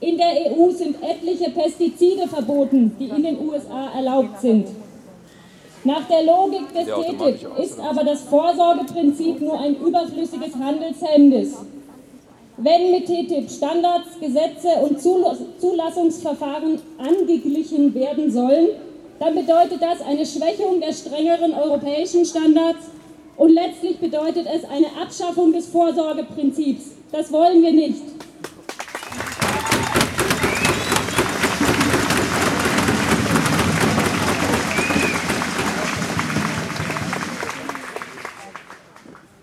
In 0.00 0.16
der 0.16 0.52
EU 0.52 0.70
sind 0.70 0.96
etliche 1.02 1.50
Pestizide 1.50 2.28
verboten, 2.28 2.94
die 2.98 3.08
in 3.08 3.22
den 3.22 3.38
USA 3.48 3.90
erlaubt 3.94 4.40
sind. 4.40 4.68
Nach 5.84 6.06
der 6.08 6.24
Logik 6.24 6.72
des 6.74 6.86
TTIP 6.86 7.58
ist 7.58 7.78
aber 7.78 8.04
das 8.04 8.22
Vorsorgeprinzip 8.22 9.40
nur 9.40 9.58
ein 9.58 9.76
überflüssiges 9.76 10.54
Handelshemmnis. 10.54 11.54
Wenn 12.56 12.90
mit 12.90 13.04
TTIP 13.06 13.50
Standards, 13.50 14.18
Gesetze 14.20 14.68
und 14.82 15.00
Zulassungsverfahren 15.00 16.80
angeglichen 16.98 17.94
werden 17.94 18.30
sollen, 18.30 18.68
dann 19.18 19.34
bedeutet 19.34 19.80
das 19.80 20.00
eine 20.00 20.24
Schwächung 20.24 20.80
der 20.80 20.92
strengeren 20.92 21.54
europäischen 21.54 22.24
Standards 22.24 22.90
und 23.36 23.50
letztlich 23.50 23.98
bedeutet 23.98 24.46
es 24.46 24.64
eine 24.64 24.86
Abschaffung 25.00 25.52
des 25.52 25.66
Vorsorgeprinzips. 25.66 26.92
Das 27.12 27.30
wollen 27.32 27.62
wir 27.62 27.72
nicht. 27.72 28.02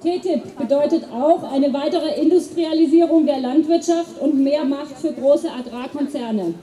TTIP 0.00 0.56
bedeutet 0.56 1.04
auch 1.12 1.42
eine 1.42 1.72
weitere 1.74 2.18
Industrialisierung 2.18 3.26
der 3.26 3.38
Landwirtschaft 3.38 4.18
und 4.18 4.42
mehr 4.42 4.64
Macht 4.64 4.96
für 4.96 5.12
große 5.12 5.50
Agrarkonzerne. 5.50 6.54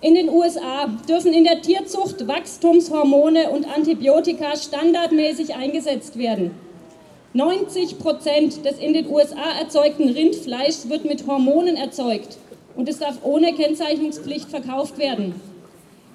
In 0.00 0.14
den 0.14 0.30
USA 0.30 0.86
dürfen 1.06 1.34
in 1.34 1.44
der 1.44 1.60
Tierzucht 1.60 2.26
Wachstumshormone 2.26 3.50
und 3.50 3.66
Antibiotika 3.66 4.56
standardmäßig 4.56 5.54
eingesetzt 5.54 6.16
werden. 6.16 6.52
90 7.34 7.98
Prozent 7.98 8.64
des 8.64 8.78
in 8.78 8.94
den 8.94 9.10
USA 9.10 9.58
erzeugten 9.60 10.08
Rindfleischs 10.08 10.88
wird 10.88 11.04
mit 11.04 11.26
Hormonen 11.26 11.76
erzeugt 11.76 12.38
und 12.74 12.88
es 12.88 13.00
darf 13.00 13.18
ohne 13.22 13.52
Kennzeichnungspflicht 13.52 14.48
verkauft 14.48 14.96
werden. 14.96 15.34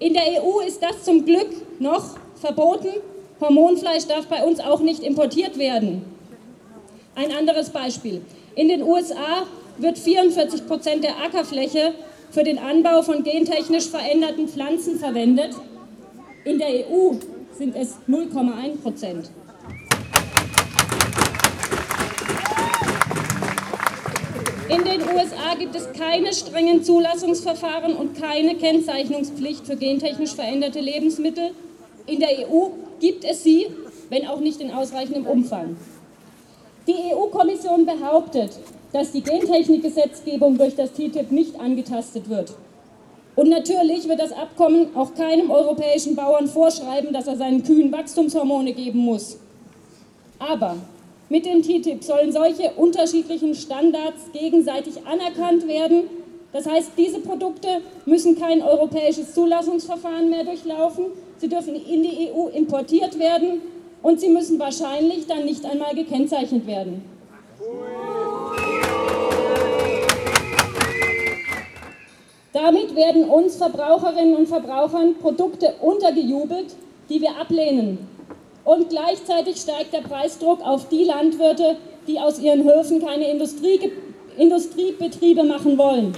In 0.00 0.14
der 0.14 0.42
EU 0.42 0.60
ist 0.66 0.82
das 0.82 1.04
zum 1.04 1.24
Glück 1.24 1.50
noch 1.78 2.16
verboten 2.40 2.88
Hormonfleisch 3.40 4.06
darf 4.06 4.26
bei 4.26 4.42
uns 4.42 4.60
auch 4.60 4.80
nicht 4.80 5.02
importiert 5.02 5.58
werden. 5.58 6.04
Ein 7.14 7.32
anderes 7.32 7.70
Beispiel. 7.70 8.22
In 8.54 8.68
den 8.68 8.82
USA 8.82 9.44
wird 9.78 9.98
44 9.98 10.66
Prozent 10.66 11.04
der 11.04 11.22
Ackerfläche 11.22 11.94
für 12.30 12.42
den 12.42 12.58
Anbau 12.58 13.02
von 13.02 13.22
gentechnisch 13.22 13.88
veränderten 13.88 14.48
Pflanzen 14.48 14.98
verwendet. 14.98 15.50
In 16.44 16.58
der 16.58 16.68
EU 16.68 17.12
sind 17.58 17.76
es 17.76 17.96
0,1 18.08 18.82
Prozent. 18.82 19.30
In 24.68 24.84
den 24.84 25.02
USA 25.02 25.54
gibt 25.58 25.76
es 25.76 25.92
keine 25.92 26.32
strengen 26.32 26.82
Zulassungsverfahren 26.82 27.94
und 27.94 28.20
keine 28.20 28.56
Kennzeichnungspflicht 28.56 29.66
für 29.66 29.76
gentechnisch 29.76 30.34
veränderte 30.34 30.80
Lebensmittel. 30.80 31.50
In 32.06 32.20
der 32.20 32.48
EU 32.48 32.70
gibt 33.00 33.24
es 33.24 33.42
sie, 33.42 33.66
wenn 34.08 34.26
auch 34.26 34.40
nicht 34.40 34.60
in 34.60 34.70
ausreichendem 34.70 35.26
Umfang. 35.26 35.76
Die 36.86 37.12
EU-Kommission 37.12 37.84
behauptet, 37.84 38.50
dass 38.92 39.12
die 39.12 39.22
Gentechnikgesetzgebung 39.22 40.56
durch 40.56 40.76
das 40.76 40.92
TTIP 40.92 41.32
nicht 41.32 41.58
angetastet 41.58 42.28
wird. 42.28 42.54
Und 43.34 43.50
natürlich 43.50 44.08
wird 44.08 44.20
das 44.20 44.32
Abkommen 44.32 44.96
auch 44.96 45.14
keinem 45.14 45.50
europäischen 45.50 46.16
Bauern 46.16 46.46
vorschreiben, 46.46 47.12
dass 47.12 47.26
er 47.26 47.36
seinen 47.36 47.62
Kühen 47.62 47.92
Wachstumshormone 47.92 48.72
geben 48.72 49.00
muss. 49.00 49.38
Aber 50.38 50.76
mit 51.28 51.44
dem 51.44 51.62
TTIP 51.62 52.04
sollen 52.04 52.32
solche 52.32 52.70
unterschiedlichen 52.76 53.54
Standards 53.54 54.30
gegenseitig 54.32 55.04
anerkannt 55.06 55.66
werden. 55.66 56.04
Das 56.52 56.66
heißt, 56.66 56.92
diese 56.96 57.20
Produkte 57.20 57.68
müssen 58.04 58.38
kein 58.38 58.62
europäisches 58.62 59.34
Zulassungsverfahren 59.34 60.30
mehr 60.30 60.44
durchlaufen, 60.44 61.06
sie 61.38 61.48
dürfen 61.48 61.74
in 61.74 62.02
die 62.02 62.30
EU 62.32 62.48
importiert 62.48 63.18
werden 63.18 63.60
und 64.02 64.20
sie 64.20 64.28
müssen 64.28 64.58
wahrscheinlich 64.58 65.26
dann 65.26 65.44
nicht 65.44 65.64
einmal 65.64 65.94
gekennzeichnet 65.94 66.66
werden. 66.66 67.04
Damit 72.52 72.96
werden 72.96 73.24
uns 73.24 73.56
Verbraucherinnen 73.56 74.34
und 74.34 74.48
Verbrauchern 74.48 75.16
Produkte 75.20 75.74
untergejubelt, 75.82 76.74
die 77.10 77.20
wir 77.20 77.36
ablehnen. 77.38 78.08
Und 78.64 78.88
gleichzeitig 78.88 79.56
steigt 79.58 79.92
der 79.92 80.00
Preisdruck 80.00 80.60
auf 80.66 80.88
die 80.88 81.04
Landwirte, 81.04 81.76
die 82.08 82.18
aus 82.18 82.38
ihren 82.38 82.64
Höfen 82.64 83.04
keine 83.04 83.30
Industrie, 83.30 83.92
Industriebetriebe 84.38 85.44
machen 85.44 85.76
wollen. 85.76 86.14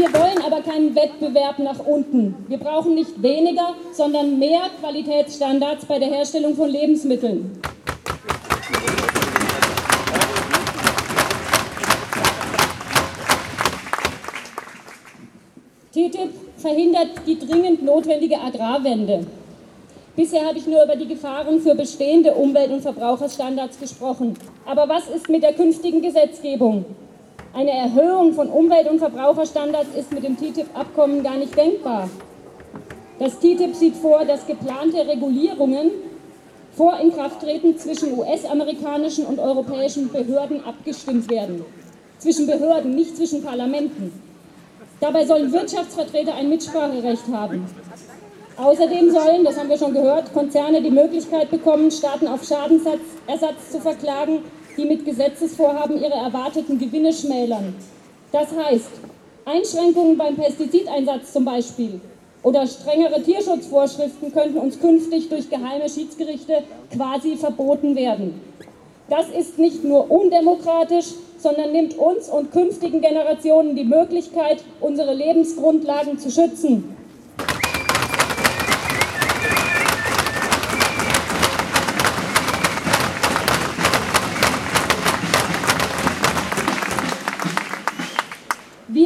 Wir 0.00 0.10
wollen 0.14 0.40
aber 0.42 0.62
keinen 0.62 0.94
Wettbewerb 0.94 1.58
nach 1.58 1.78
unten. 1.80 2.34
Wir 2.48 2.56
brauchen 2.56 2.94
nicht 2.94 3.22
weniger, 3.22 3.74
sondern 3.92 4.38
mehr 4.38 4.62
Qualitätsstandards 4.80 5.84
bei 5.84 5.98
der 5.98 6.08
Herstellung 6.08 6.56
von 6.56 6.70
Lebensmitteln. 6.70 7.60
TTIP 15.92 16.30
verhindert 16.56 17.10
die 17.26 17.38
dringend 17.38 17.82
notwendige 17.82 18.40
Agrarwende. 18.40 19.26
Bisher 20.16 20.46
habe 20.46 20.56
ich 20.56 20.66
nur 20.66 20.82
über 20.82 20.96
die 20.96 21.08
Gefahren 21.08 21.60
für 21.60 21.74
bestehende 21.74 22.32
Umwelt- 22.32 22.70
und 22.70 22.80
Verbraucherstandards 22.80 23.78
gesprochen. 23.78 24.32
Aber 24.64 24.88
was 24.88 25.08
ist 25.08 25.28
mit 25.28 25.42
der 25.42 25.52
künftigen 25.52 26.00
Gesetzgebung? 26.00 26.86
Eine 27.52 27.72
Erhöhung 27.72 28.32
von 28.32 28.48
Umwelt- 28.48 28.88
und 28.88 29.00
Verbraucherstandards 29.00 29.96
ist 29.96 30.12
mit 30.12 30.22
dem 30.22 30.36
TTIP-Abkommen 30.36 31.22
gar 31.24 31.36
nicht 31.36 31.56
denkbar. 31.56 32.08
Das 33.18 33.38
TTIP 33.38 33.74
sieht 33.74 33.96
vor, 33.96 34.24
dass 34.24 34.46
geplante 34.46 35.06
Regulierungen 35.06 35.90
vor 36.76 36.98
Inkrafttreten 37.00 37.76
zwischen 37.76 38.16
US-amerikanischen 38.16 39.26
und 39.26 39.40
europäischen 39.40 40.10
Behörden 40.12 40.64
abgestimmt 40.64 41.28
werden. 41.28 41.64
Zwischen 42.18 42.46
Behörden, 42.46 42.94
nicht 42.94 43.16
zwischen 43.16 43.42
Parlamenten. 43.42 44.12
Dabei 45.00 45.26
sollen 45.26 45.52
Wirtschaftsvertreter 45.52 46.34
ein 46.34 46.48
Mitspracherecht 46.48 47.26
haben. 47.32 47.66
Außerdem 48.56 49.10
sollen, 49.10 49.42
das 49.42 49.58
haben 49.58 49.70
wir 49.70 49.78
schon 49.78 49.94
gehört, 49.94 50.32
Konzerne 50.32 50.82
die 50.82 50.90
Möglichkeit 50.90 51.50
bekommen, 51.50 51.90
Staaten 51.90 52.28
auf 52.28 52.44
Schadensersatz 52.44 53.70
zu 53.72 53.80
verklagen, 53.80 54.44
die 54.76 54.84
mit 54.84 55.04
Gesetzesvorhaben 55.04 56.00
ihre 56.00 56.14
erwarteten 56.14 56.78
Gewinne 56.78 57.12
schmälern. 57.12 57.74
Das 58.32 58.48
heißt, 58.54 58.90
Einschränkungen 59.44 60.16
beim 60.16 60.36
Pestizideinsatz 60.36 61.32
zum 61.32 61.44
Beispiel 61.44 62.00
oder 62.42 62.66
strengere 62.66 63.22
Tierschutzvorschriften 63.22 64.32
könnten 64.32 64.58
uns 64.58 64.80
künftig 64.80 65.28
durch 65.28 65.50
geheime 65.50 65.88
Schiedsgerichte 65.88 66.62
quasi 66.92 67.36
verboten 67.36 67.96
werden. 67.96 68.40
Das 69.08 69.28
ist 69.28 69.58
nicht 69.58 69.82
nur 69.84 70.10
undemokratisch, 70.10 71.06
sondern 71.38 71.72
nimmt 71.72 71.98
uns 71.98 72.28
und 72.28 72.52
künftigen 72.52 73.00
Generationen 73.00 73.74
die 73.74 73.84
Möglichkeit, 73.84 74.62
unsere 74.80 75.14
Lebensgrundlagen 75.14 76.18
zu 76.18 76.30
schützen. 76.30 76.96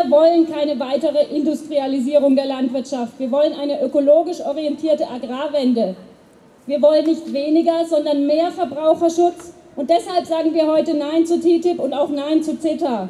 Wir 0.00 0.10
wollen 0.12 0.48
keine 0.48 0.78
weitere 0.78 1.24
Industrialisierung 1.24 2.36
der 2.36 2.46
Landwirtschaft. 2.46 3.18
Wir 3.18 3.32
wollen 3.32 3.52
eine 3.52 3.82
ökologisch 3.82 4.40
orientierte 4.40 5.08
Agrarwende. 5.08 5.96
Wir 6.66 6.80
wollen 6.80 7.04
nicht 7.04 7.32
weniger, 7.32 7.84
sondern 7.84 8.24
mehr 8.24 8.52
Verbraucherschutz. 8.52 9.54
Und 9.74 9.90
deshalb 9.90 10.24
sagen 10.24 10.54
wir 10.54 10.68
heute 10.68 10.94
Nein 10.94 11.26
zu 11.26 11.40
TTIP 11.40 11.80
und 11.80 11.92
auch 11.92 12.10
Nein 12.10 12.42
zu 12.42 12.56
CETA. 12.56 13.08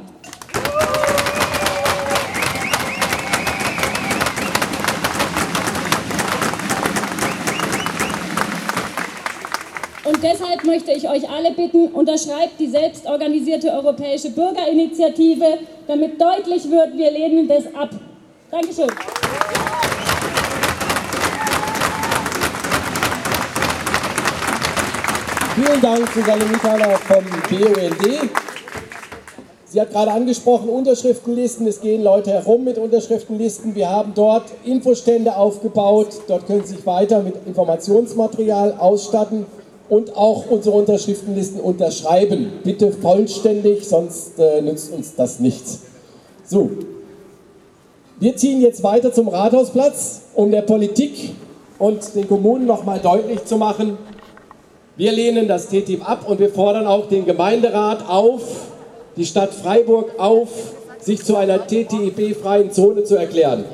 Und 10.08 10.22
deshalb 10.22 10.64
möchte 10.64 10.90
ich 10.92 11.06
euch 11.06 11.28
alle 11.28 11.52
bitten, 11.52 11.88
unterschreibt 11.88 12.58
die 12.58 12.68
selbstorganisierte 12.68 13.70
Europäische 13.70 14.30
Bürgerinitiative, 14.30 15.58
damit 15.86 16.18
deutlich 16.18 16.70
wird, 16.70 16.96
wir 16.96 17.10
lehnen 17.10 17.46
das 17.46 17.66
ab. 17.74 17.90
Dankeschön. 18.50 18.88
Vielen 25.54 25.80
Dank, 25.82 26.08
Susanne 26.14 26.44
Mithaler 26.46 26.96
vom 26.96 27.24
BUND. 27.50 28.30
Sie 29.66 29.78
hat 29.78 29.90
gerade 29.90 30.12
angesprochen, 30.12 30.70
Unterschriftenlisten. 30.70 31.66
Es 31.66 31.82
gehen 31.82 32.02
Leute 32.02 32.30
herum 32.30 32.64
mit 32.64 32.78
Unterschriftenlisten. 32.78 33.74
Wir 33.74 33.90
haben 33.90 34.12
dort 34.14 34.44
Infostände 34.64 35.36
aufgebaut. 35.36 36.22
Dort 36.28 36.46
können 36.46 36.64
Sie 36.64 36.76
sich 36.76 36.86
weiter 36.86 37.22
mit 37.22 37.34
Informationsmaterial 37.46 38.76
ausstatten. 38.78 39.44
Und 39.88 40.16
auch 40.16 40.50
unsere 40.50 40.76
Unterschriftenlisten 40.76 41.60
unterschreiben. 41.60 42.52
Bitte 42.64 42.92
vollständig, 42.92 43.88
sonst 43.88 44.38
äh, 44.38 44.60
nützt 44.60 44.92
uns 44.92 45.14
das 45.14 45.40
nichts. 45.40 45.80
So, 46.44 46.70
wir 48.20 48.36
ziehen 48.36 48.60
jetzt 48.60 48.82
weiter 48.82 49.12
zum 49.12 49.28
Rathausplatz, 49.28 50.22
um 50.34 50.50
der 50.50 50.62
Politik 50.62 51.30
und 51.78 52.14
den 52.14 52.26
Kommunen 52.28 52.66
nochmal 52.66 52.98
deutlich 52.98 53.44
zu 53.44 53.56
machen, 53.56 53.96
wir 54.98 55.12
lehnen 55.12 55.46
das 55.46 55.68
TTIP 55.68 56.10
ab 56.10 56.28
und 56.28 56.40
wir 56.40 56.50
fordern 56.50 56.84
auch 56.84 57.06
den 57.06 57.24
Gemeinderat 57.24 58.08
auf, 58.08 58.42
die 59.16 59.24
Stadt 59.24 59.54
Freiburg 59.54 60.18
auf, 60.18 60.48
sich 60.98 61.24
zu 61.24 61.36
einer 61.36 61.64
TTIP-freien 61.68 62.72
Zone 62.72 63.04
zu 63.04 63.14
erklären. 63.14 63.64